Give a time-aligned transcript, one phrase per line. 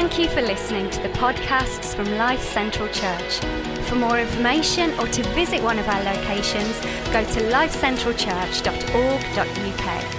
[0.00, 3.40] Thank you for listening to the podcasts from Life Central Church.
[3.88, 6.78] For more information or to visit one of our locations,
[7.10, 10.17] go to lifecentralchurch.org.uk.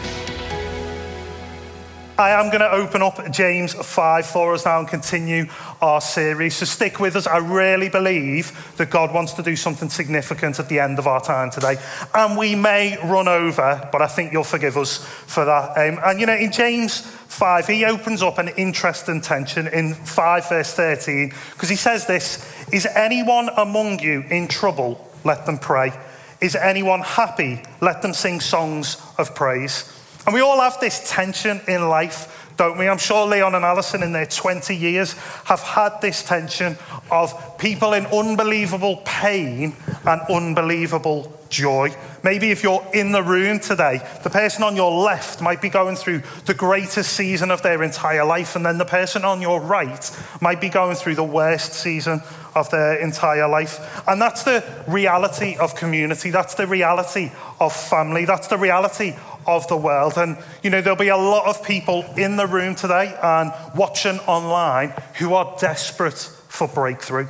[2.19, 5.45] I am going to open up James 5 for us now and continue
[5.81, 6.57] our series.
[6.57, 7.25] So stick with us.
[7.25, 11.21] I really believe that God wants to do something significant at the end of our
[11.21, 11.77] time today.
[12.13, 15.77] And we may run over, but I think you'll forgive us for that.
[15.77, 20.49] Um, and you know, in James 5, he opens up an interesting tension in 5
[20.49, 25.09] verse 13 because he says this Is anyone among you in trouble?
[25.23, 25.97] Let them pray.
[26.41, 27.63] Is anyone happy?
[27.79, 29.95] Let them sing songs of praise.
[30.25, 32.87] And we all have this tension in life, don't we?
[32.87, 35.13] I'm sure Leon and Alison, in their 20 years,
[35.45, 36.77] have had this tension
[37.09, 41.95] of people in unbelievable pain and unbelievable joy.
[42.23, 45.95] Maybe if you're in the room today, the person on your left might be going
[45.95, 50.11] through the greatest season of their entire life, and then the person on your right
[50.41, 52.21] might be going through the worst season
[52.55, 54.03] of their entire life.
[54.07, 59.15] And that's the reality of community, that's the reality of family, that's the reality
[59.49, 60.13] of the world.
[60.17, 64.19] And, you know, there'll be a lot of people in the room today and watching
[64.19, 67.27] online who are desperate for breakthrough.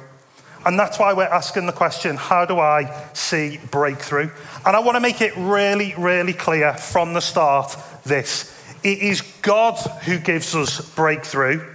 [0.65, 4.29] And that's why we're asking the question how do I see breakthrough?
[4.65, 9.21] And I want to make it really, really clear from the start this it is
[9.41, 11.65] God who gives us breakthrough,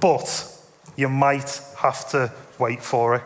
[0.00, 0.48] but
[0.96, 3.22] you might have to wait for it.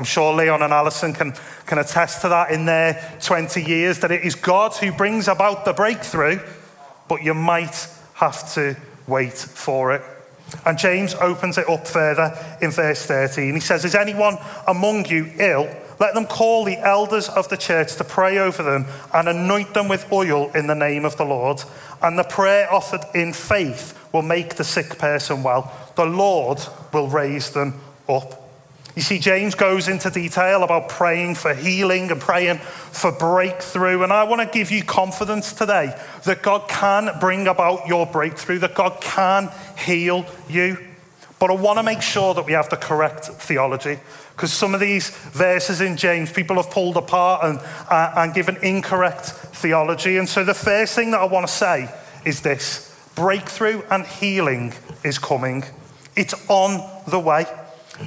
[0.00, 1.34] I'm sure Leon and Alison can,
[1.66, 5.66] can attest to that in their 20 years, that it is God who brings about
[5.66, 6.40] the breakthrough,
[7.06, 10.00] but you might have to wait for it.
[10.64, 13.52] And James opens it up further in verse 13.
[13.52, 15.68] He says, Is anyone among you ill?
[15.98, 19.88] Let them call the elders of the church to pray over them and anoint them
[19.88, 21.62] with oil in the name of the Lord.
[22.00, 25.70] And the prayer offered in faith will make the sick person well.
[25.96, 26.58] The Lord
[26.90, 28.39] will raise them up.
[28.96, 34.02] You see, James goes into detail about praying for healing and praying for breakthrough.
[34.02, 38.58] And I want to give you confidence today that God can bring about your breakthrough,
[38.58, 40.76] that God can heal you.
[41.38, 43.98] But I want to make sure that we have the correct theology.
[44.36, 47.58] Because some of these verses in James, people have pulled apart and,
[47.90, 50.16] uh, and given incorrect theology.
[50.16, 54.72] And so the first thing that I want to say is this breakthrough and healing
[55.04, 55.64] is coming,
[56.16, 57.46] it's on the way.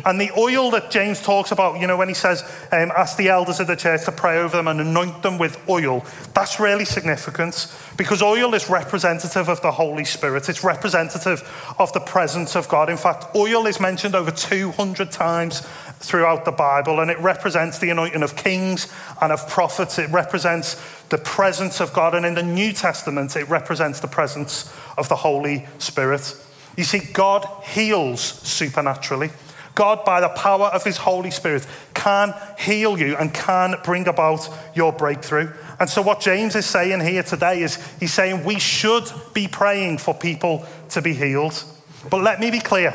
[0.06, 3.30] And the oil that James talks about, you know, when he says, um, ask the
[3.30, 6.86] elders of the church to pray over them and anoint them with oil, that's really
[6.86, 10.50] significant because oil is representative of the Holy Spirit.
[10.50, 11.42] It's representative
[11.80, 12.90] of the presence of God.
[12.90, 15.62] In fact, oil is mentioned over 200 times
[16.00, 20.00] throughout the Bible and it represents the anointing of kings and of prophets.
[20.00, 20.76] It represents
[21.10, 22.16] the presence of God.
[22.16, 26.36] And in the New Testament, it represents the presence of the Holy Spirit.
[26.76, 29.30] You see, God heals supernaturally.
[29.76, 34.48] God, by the power of His Holy Spirit, can heal you and can bring about
[34.76, 35.52] your breakthrough.
[35.80, 39.98] And so, what James is saying here today is he's saying we should be praying
[39.98, 41.64] for people to be healed.
[42.10, 42.94] But let me be clear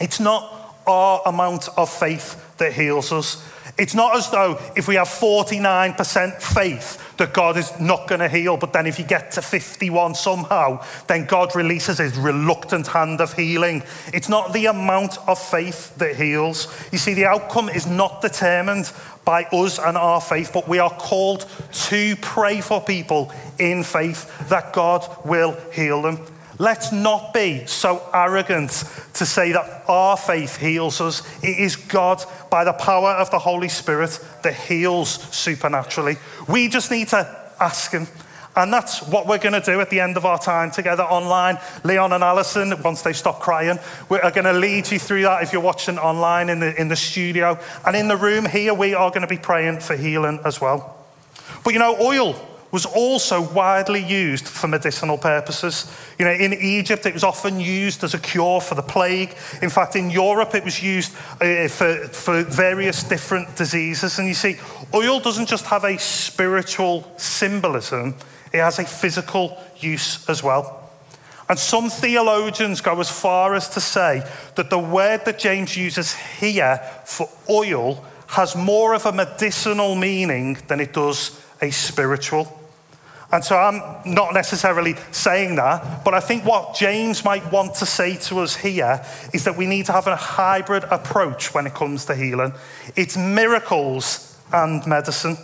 [0.00, 0.52] it's not
[0.86, 3.44] our amount of faith that heals us.
[3.78, 8.28] It's not as though if we have 49% faith that God is not going to
[8.28, 13.20] heal, but then if you get to 51 somehow, then God releases his reluctant hand
[13.20, 13.82] of healing.
[14.14, 16.68] It's not the amount of faith that heals.
[16.90, 18.90] You see, the outcome is not determined
[19.26, 24.48] by us and our faith, but we are called to pray for people in faith
[24.48, 26.24] that God will heal them.
[26.58, 28.70] Let's not be so arrogant
[29.14, 31.22] to say that our faith heals us.
[31.42, 36.16] It is God, by the power of the Holy Spirit, that heals supernaturally.
[36.48, 38.06] We just need to ask Him.
[38.56, 41.58] And that's what we're going to do at the end of our time together online.
[41.84, 43.78] Leon and Alison, once they stop crying,
[44.08, 46.88] we are going to lead you through that if you're watching online in the, in
[46.88, 47.58] the studio.
[47.84, 51.04] And in the room here, we are going to be praying for healing as well.
[51.64, 55.90] But you know, oil was also widely used for medicinal purposes.
[56.18, 59.34] You know, in Egypt, it was often used as a cure for the plague.
[59.62, 64.18] In fact, in Europe, it was used uh, for, for various different diseases.
[64.18, 64.58] And you see,
[64.92, 68.14] oil doesn't just have a spiritual symbolism,
[68.52, 70.90] it has a physical use as well.
[71.48, 74.22] And some theologians go as far as to say
[74.56, 80.58] that the word that James uses here for oil has more of a medicinal meaning
[80.68, 82.65] than it does a spiritual.
[83.32, 87.86] And so I'm not necessarily saying that, but I think what James might want to
[87.86, 91.74] say to us here is that we need to have a hybrid approach when it
[91.74, 92.52] comes to healing.
[92.94, 95.36] It's miracles and medicine.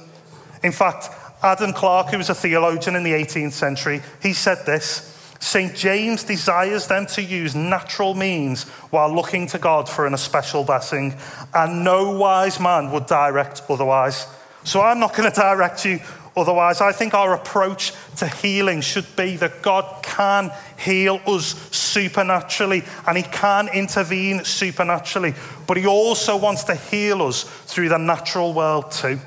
[0.63, 1.09] In fact,
[1.43, 5.09] Adam Clarke, who was a theologian in the 18th century, he said this
[5.41, 5.75] St.
[5.75, 11.17] James desires them to use natural means while looking to God for an especial blessing,
[11.53, 14.29] and no wise man would direct otherwise.
[14.63, 15.99] So I'm not going to direct you
[16.37, 16.81] otherwise.
[16.81, 23.17] I think our approach to healing should be that God can heal us supernaturally and
[23.17, 25.35] He can intervene supernaturally,
[25.67, 29.19] but He also wants to heal us through the natural world too.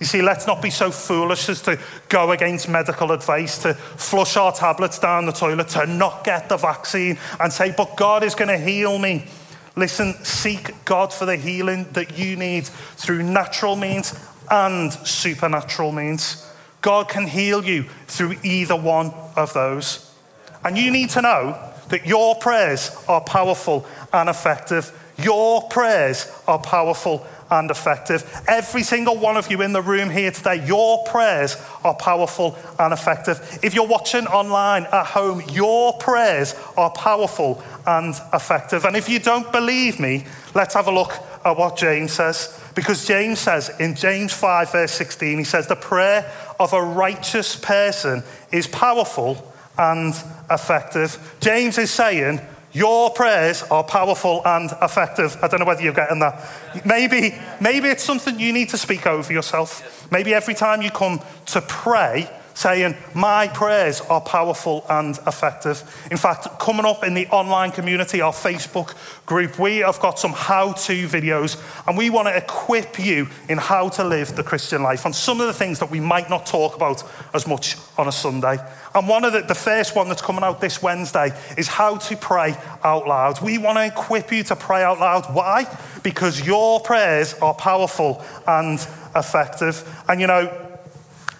[0.00, 1.78] You see, let's not be so foolish as to
[2.08, 6.56] go against medical advice, to flush our tablets down the toilet, to not get the
[6.56, 9.26] vaccine and say, but God is going to heal me.
[9.76, 14.18] Listen, seek God for the healing that you need through natural means
[14.50, 16.46] and supernatural means.
[16.82, 20.12] God can heal you through either one of those.
[20.64, 21.58] And you need to know
[21.88, 24.96] that your prayers are powerful and effective.
[25.18, 28.42] Your prayers are powerful and effective.
[28.46, 32.92] Every single one of you in the room here today, your prayers are powerful and
[32.92, 33.58] effective.
[33.62, 38.84] If you're watching online at home, your prayers are powerful and effective.
[38.84, 40.24] And if you don't believe me,
[40.54, 41.12] let's have a look
[41.44, 42.59] at what James says.
[42.80, 47.54] Because James says in James 5, verse 16, he says, The prayer of a righteous
[47.54, 50.14] person is powerful and
[50.50, 51.36] effective.
[51.40, 52.40] James is saying,
[52.72, 55.36] your prayers are powerful and effective.
[55.42, 56.42] I don't know whether you're getting that.
[56.86, 60.10] Maybe, maybe it's something you need to speak over yourself.
[60.10, 62.30] Maybe every time you come to pray,
[62.60, 65.82] saying, My prayers are powerful and effective.
[66.10, 70.32] In fact, coming up in the online community, our Facebook group, we have got some
[70.32, 71.58] how to videos
[71.88, 75.40] and we want to equip you in how to live the Christian life on some
[75.40, 77.02] of the things that we might not talk about
[77.32, 78.58] as much on a Sunday.
[78.94, 82.16] And one of the, the first one that's coming out this Wednesday is how to
[82.16, 82.54] pray
[82.84, 83.40] out loud.
[83.40, 85.34] We want to equip you to pray out loud.
[85.34, 85.64] Why?
[86.02, 88.78] Because your prayers are powerful and
[89.14, 90.04] effective.
[90.08, 90.69] And you know,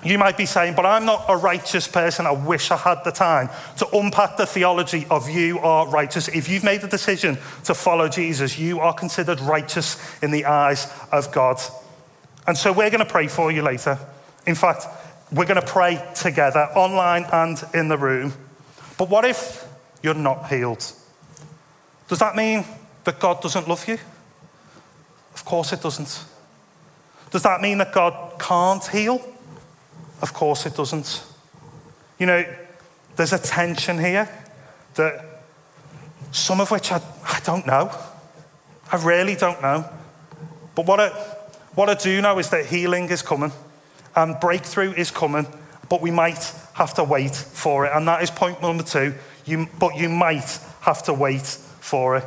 [0.03, 2.27] you might be saying, but I'm not a righteous person.
[2.27, 6.29] I wish I had the time to unpack the theology of you are righteous.
[6.29, 10.91] If you've made the decision to follow Jesus, you are considered righteous in the eyes
[11.13, 11.61] of God.
[12.47, 13.99] And so we're going to pray for you later.
[14.47, 14.87] In fact,
[15.31, 18.33] we're going to pray together, online and in the room.
[18.97, 19.67] But what if
[20.03, 20.85] you're not healed?
[22.09, 22.65] Does that mean
[23.05, 23.99] that God doesn't love you?
[25.35, 26.25] Of course it doesn't.
[27.31, 29.25] Does that mean that God can't heal?
[30.23, 31.25] Of course it doesn't.
[32.19, 32.45] You know,
[33.17, 34.29] there's a tension here
[34.95, 35.43] that
[36.33, 37.91] some of which I, I don't know.
[38.93, 39.89] I really don't know.
[40.75, 41.09] But what I,
[41.75, 43.53] what I do know is that healing is coming
[44.17, 45.47] and breakthrough is coming,
[45.89, 47.93] but we might have to wait for it.
[47.95, 49.15] And that is point number two.
[49.45, 52.25] You, but you might have to wait for it.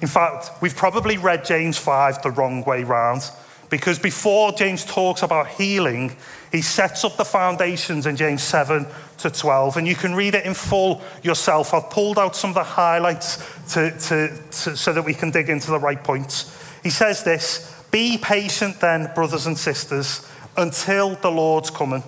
[0.00, 3.22] In fact, we've probably read James 5 the wrong way round.
[3.70, 6.16] Because before James talks about healing,
[6.50, 8.86] he sets up the foundations in James 7
[9.18, 9.76] to 12.
[9.76, 11.74] And you can read it in full yourself.
[11.74, 13.36] I've pulled out some of the highlights
[13.74, 16.54] to, to, to, so that we can dig into the right points.
[16.82, 20.26] He says this Be patient then, brothers and sisters,
[20.56, 22.02] until the Lord's coming.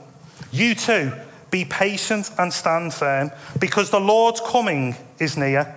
[0.52, 1.12] You too,
[1.50, 5.76] be patient and stand firm, because the Lord's coming is near.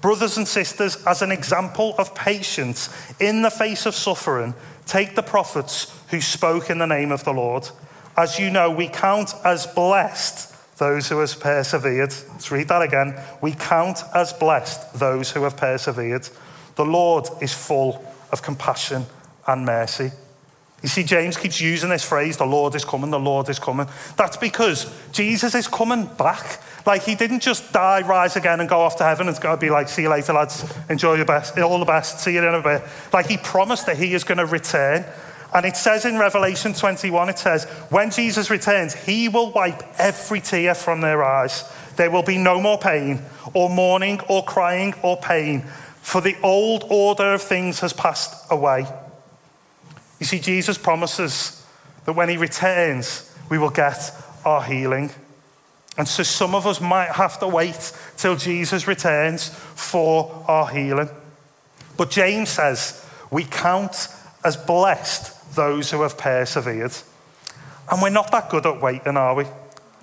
[0.00, 2.88] Brothers and sisters, as an example of patience
[3.18, 4.54] in the face of suffering,
[4.88, 7.68] Take the prophets who spoke in the name of the Lord.
[8.16, 12.14] As you know, we count as blessed those who have persevered.
[12.30, 13.20] Let's read that again.
[13.42, 16.26] We count as blessed those who have persevered.
[16.76, 18.02] The Lord is full
[18.32, 19.04] of compassion
[19.46, 20.10] and mercy.
[20.82, 23.88] You see, James keeps using this phrase, the Lord is coming, the Lord is coming.
[24.16, 26.60] That's because Jesus is coming back.
[26.86, 29.28] Like, he didn't just die, rise again, and go off to heaven.
[29.28, 30.64] It's to be like, see you later, lads.
[30.88, 32.20] Enjoy your best, all the best.
[32.20, 32.82] See you in a bit.
[33.12, 35.04] Like, he promised that he is going to return.
[35.52, 40.40] And it says in Revelation 21, it says, when Jesus returns, he will wipe every
[40.40, 41.64] tear from their eyes.
[41.96, 45.62] There will be no more pain, or mourning, or crying, or pain,
[46.02, 48.86] for the old order of things has passed away.
[50.18, 51.64] You see, Jesus promises
[52.04, 54.12] that when he returns, we will get
[54.44, 55.10] our healing.
[55.96, 61.10] And so some of us might have to wait till Jesus returns for our healing.
[61.96, 64.08] But James says we count
[64.44, 66.96] as blessed those who have persevered.
[67.90, 69.44] And we're not that good at waiting, are we?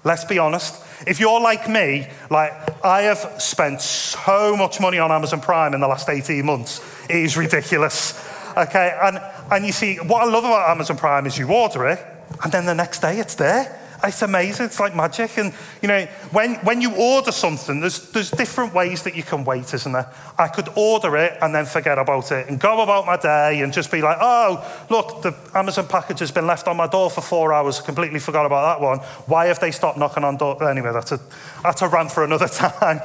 [0.03, 0.83] Let's be honest.
[1.07, 2.51] If you're like me, like
[2.85, 6.79] I have spent so much money on Amazon Prime in the last 18 months,
[7.09, 8.13] it is ridiculous.
[8.57, 9.19] Okay, and,
[9.51, 11.99] and you see, what I love about Amazon Prime is you order it,
[12.43, 13.79] and then the next day it's there.
[14.03, 14.67] it's amazing.
[14.67, 15.37] It's like magic.
[15.37, 19.43] And, you know, when, when you order something, there's, there's different ways that you can
[19.43, 20.09] wait, isn't there?
[20.37, 23.73] I could order it and then forget about it and go about my day and
[23.73, 27.21] just be like, oh, look, the Amazon package has been left on my door for
[27.21, 27.81] four hours.
[27.81, 28.99] Completely forgot about that one.
[29.27, 30.69] Why have they stopped knocking on door?
[30.69, 31.19] Anyway, that's a,
[31.63, 32.99] that's a rant for another time.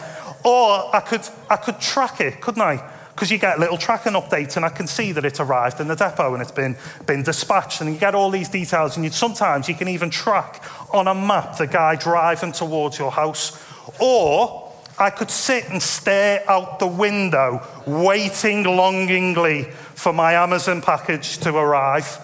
[0.45, 2.89] Or I could, I could track it, couldn't I?
[3.15, 5.95] Because you get little tracking updates and I can see that it's arrived in the
[5.95, 6.77] depot and it's been,
[7.07, 10.63] been dispatched and you get all these details and you, sometimes you can even track
[10.93, 13.63] on a map the guy driving towards your house.
[14.01, 21.39] Or I could sit and stare out the window waiting longingly for my Amazon package
[21.39, 22.19] to arrive.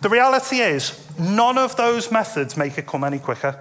[0.00, 3.58] The reality is, none of those methods make it come any quicker,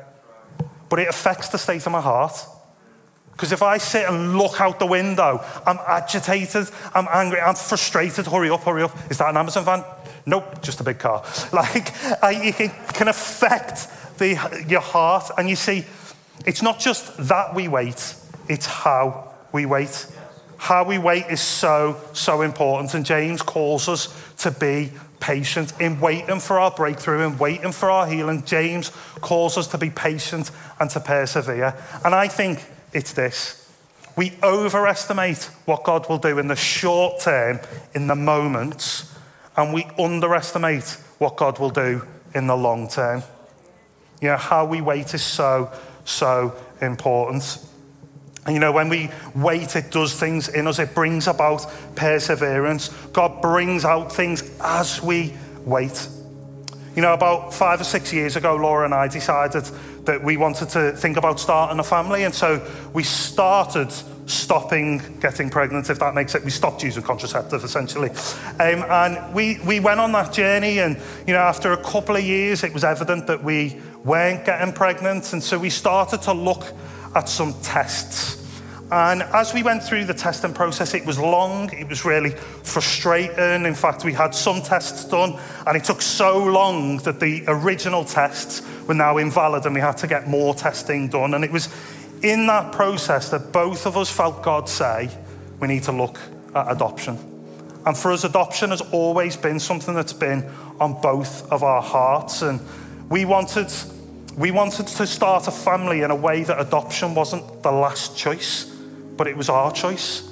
[0.88, 2.34] but it affects the state of my heart.
[3.39, 8.27] Because if I sit and look out the window, I'm agitated, I'm angry, I'm frustrated.
[8.27, 8.93] Hurry up, hurry up.
[9.10, 9.86] Is that an Amazon van?
[10.25, 11.24] Nope, just a big car.
[11.53, 15.31] Like, it can affect the, your heart.
[15.38, 15.86] And you see,
[16.46, 18.13] it's not just that we wait,
[18.50, 20.08] it's how we wait.
[20.58, 22.93] How we wait is so, so important.
[22.93, 24.91] And James calls us to be
[25.22, 28.43] patient in waiting for our breakthrough in waiting for our healing.
[28.43, 28.91] James
[29.22, 31.74] calls us to be patient and to persevere.
[32.03, 33.60] And I think it's this
[34.19, 37.62] we overestimate what God will do in the short term,
[37.93, 39.15] in the moments,
[39.55, 42.05] and we underestimate what God will do
[42.36, 43.24] in the long term.
[44.22, 45.72] You know, how we wait is so,
[46.03, 47.60] so important.
[48.46, 51.65] And you know, when we wait, it does things in us, it brings about
[51.96, 52.89] perseverance.
[53.13, 56.10] God brings out things as we wait.
[56.93, 59.63] You know, about five or six years ago, Laura and I decided
[60.09, 62.23] that we wanted to think about starting a family.
[62.23, 63.91] And so we started
[64.25, 66.43] stopping getting pregnant, if that makes it.
[66.43, 68.09] We stopped using contraceptive, essentially.
[68.59, 70.79] Um, and we, we went on that journey.
[70.79, 70.97] And,
[71.27, 75.31] you know, after a couple of years, it was evident that we weren't getting pregnant.
[75.31, 76.63] And so we started to look
[77.13, 78.37] at some tests.
[78.91, 83.67] And as we went through the testing process, it was long, it was really frustrating.
[83.67, 85.37] In fact, we had some tests done,
[85.67, 89.96] and it took so long that the original tests were now invalid, and we had
[89.98, 91.34] to get more testing done.
[91.34, 91.69] And it was
[92.22, 95.10] in that process that both of us felt God say,
[95.62, 96.19] we need to look
[96.53, 97.17] at adoption.
[97.86, 100.43] And for us, adoption has always been something that's been
[100.81, 102.41] on both of our hearts.
[102.41, 102.60] And
[103.10, 103.72] we wanted,
[104.38, 108.75] we wanted to start a family in a way that adoption wasn't the last choice
[109.19, 110.31] but it was our choice.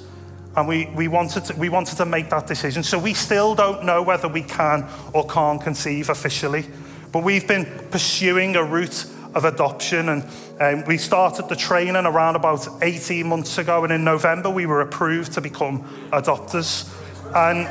[0.56, 2.82] And we, we, wanted to, we wanted to make that decision.
[2.82, 6.64] So we still don't know whether we can or can't conceive officially.
[7.12, 10.08] But we've been pursuing a route of adoption.
[10.08, 10.24] And
[10.60, 13.84] um, we started the training around about 18 months ago.
[13.84, 16.88] And in November, we were approved to become adopters.
[17.34, 17.66] And,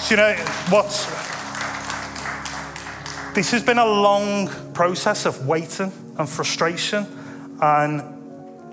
[0.00, 0.34] so, you know,
[0.70, 1.06] what's.
[3.34, 7.06] This has been a long process of waiting and frustration.
[7.60, 8.02] And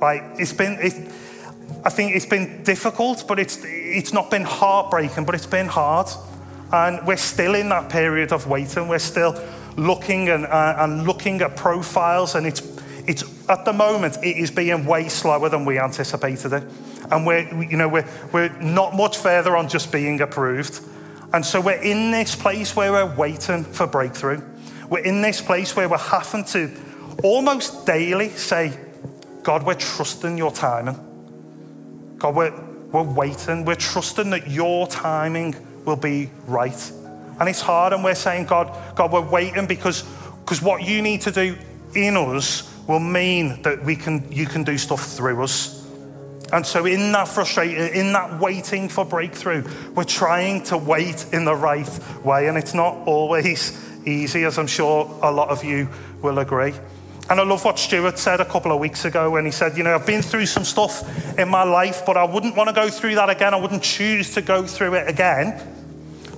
[0.01, 0.93] like it's been, it,
[1.85, 6.07] I think it's been difficult, but it's it's not been heartbreaking, but it's been hard,
[6.71, 8.87] and we're still in that period of waiting.
[8.87, 9.41] We're still
[9.77, 12.61] looking and uh, and looking at profiles, and it's
[13.07, 16.63] it's at the moment it is being way slower than we anticipated it,
[17.11, 20.81] and we're you know we're we're not much further on just being approved,
[21.33, 24.41] and so we're in this place where we're waiting for breakthrough.
[24.89, 26.71] We're in this place where we're having to
[27.23, 28.77] almost daily say,
[29.43, 30.97] God, we're trusting your timing.
[32.17, 32.53] God, we're,
[32.91, 33.65] we're waiting.
[33.65, 35.55] We're trusting that your timing
[35.87, 36.91] will be right.
[37.39, 40.03] And it's hard, and we're saying, God, God, we're waiting because,
[40.41, 41.57] because what you need to do
[41.95, 45.87] in us will mean that we can, you can do stuff through us.
[46.51, 51.43] And so, in that frustration, in that waiting for breakthrough, we're trying to wait in
[51.43, 51.89] the right
[52.23, 52.47] way.
[52.47, 53.77] And it's not always
[54.07, 55.89] easy, as I'm sure a lot of you
[56.21, 56.73] will agree.
[57.29, 59.83] And I love what Stuart said a couple of weeks ago when he said, You
[59.83, 62.89] know, I've been through some stuff in my life, but I wouldn't want to go
[62.89, 63.53] through that again.
[63.53, 65.61] I wouldn't choose to go through it again,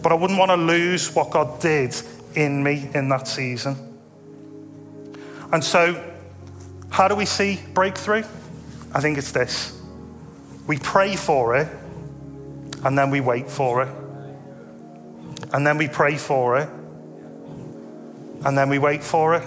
[0.02, 1.96] but I wouldn't want to lose what God did
[2.36, 3.76] in me in that season.
[5.52, 6.04] And so,
[6.90, 8.24] how do we see breakthrough?
[8.94, 9.80] I think it's this
[10.68, 11.68] we pray for it,
[12.84, 13.90] and then we wait for it.
[15.52, 16.70] And then we pray for it,
[18.46, 19.44] and then we wait for it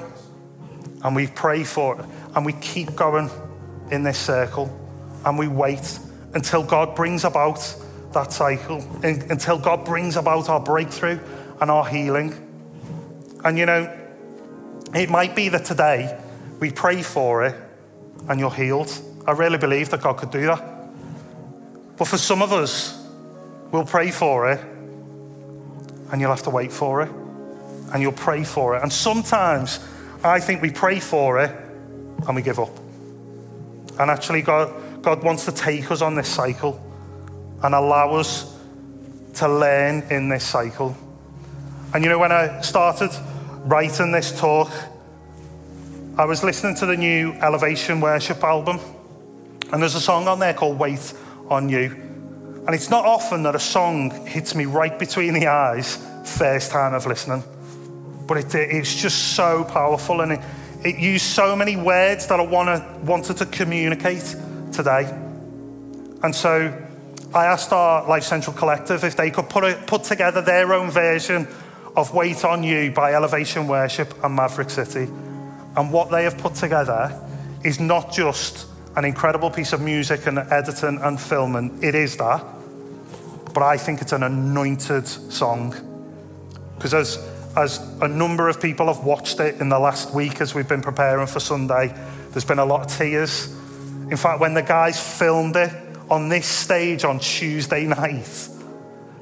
[1.04, 3.30] and we pray for it and we keep going
[3.90, 4.70] in this circle
[5.24, 5.98] and we wait
[6.34, 7.76] until God brings about
[8.12, 11.18] that cycle, until God brings about our breakthrough
[11.60, 12.34] and our healing.
[13.44, 13.92] And you know,
[14.94, 16.18] it might be that today
[16.60, 17.54] we pray for it
[18.28, 18.92] and you're healed.
[19.26, 20.62] I really believe that God could do that.
[21.96, 23.06] But for some of us,
[23.70, 24.60] we'll pray for it
[26.10, 27.10] and you'll have to wait for it
[27.92, 28.82] and you'll pray for it.
[28.82, 29.80] And sometimes
[30.24, 31.50] I think we pray for it
[32.26, 32.76] and we give up.
[33.98, 36.80] And actually, God, God wants to take us on this cycle
[37.62, 38.56] and allow us
[39.34, 40.96] to learn in this cycle.
[41.94, 43.10] And you know, when I started
[43.64, 44.70] writing this talk,
[46.18, 48.80] I was listening to the new Elevation Worship album,
[49.72, 51.14] and there's a song on there called Wait
[51.48, 51.86] on You.
[52.66, 56.94] And it's not often that a song hits me right between the eyes first time
[56.94, 57.42] of listening,
[58.26, 60.40] but it, it's just so powerful and it,
[60.84, 64.36] it used so many words that I wanna, wanted to communicate
[64.72, 65.10] today.
[66.22, 66.72] And so
[67.34, 70.90] I asked our Life Central Collective if they could put, a, put together their own
[70.90, 71.48] version
[71.96, 75.10] of Wait on You by Elevation Worship and Maverick City.
[75.74, 77.18] And what they have put together
[77.64, 82.44] is not just an incredible piece of music and editing and filming, it is that.
[83.54, 85.74] But I think it's an anointed song.
[86.74, 87.16] Because as,
[87.56, 90.82] as a number of people have watched it in the last week as we've been
[90.82, 91.94] preparing for Sunday,
[92.32, 93.46] there's been a lot of tears.
[94.10, 95.72] In fact, when the guys filmed it
[96.12, 98.48] on this stage on Tuesday night,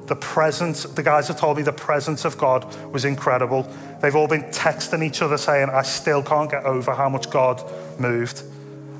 [0.07, 3.63] the presence, the guys have told me the presence of God was incredible.
[4.01, 7.63] They've all been texting each other saying, I still can't get over how much God
[7.97, 8.41] moved.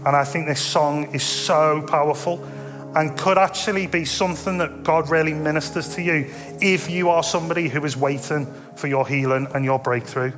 [0.05, 2.41] And I think this song is so powerful
[2.95, 7.67] and could actually be something that God really ministers to you if you are somebody
[7.67, 10.31] who is waiting for your healing and your breakthrough.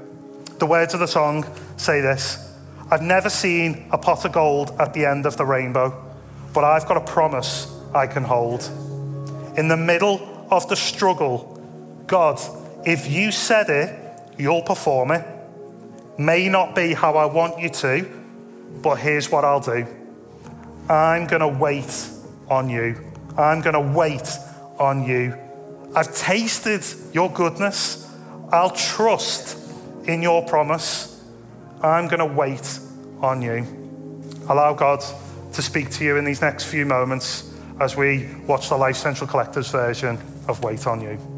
[0.58, 1.46] The words of the song
[1.78, 2.52] say this
[2.90, 6.13] I've never seen a pot of gold at the end of the rainbow,
[6.54, 8.64] but I've got a promise I can hold.
[9.58, 11.50] In the middle of the struggle,
[12.08, 12.40] God,
[12.86, 14.00] if you said it,
[14.38, 15.26] you'll perform it.
[16.18, 18.08] May not be how I want you to,
[18.82, 19.88] but here's what I'll do
[20.90, 22.10] I'm going to wait
[22.50, 23.00] on you.
[23.38, 24.30] I'm going to wait
[24.78, 25.36] on you.
[25.96, 26.84] I've tasted
[27.14, 28.12] your goodness.
[28.52, 29.58] I'll trust
[30.06, 31.24] in your promise.
[31.82, 32.80] I'm going to wait
[33.22, 33.66] on you.
[34.50, 35.04] Allow God
[35.54, 39.30] to speak to you in these next few moments as we watch the Life Central
[39.30, 40.18] Collectives version
[40.48, 41.33] of Wait on You.